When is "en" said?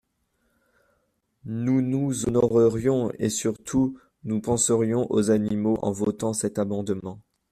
5.83-5.91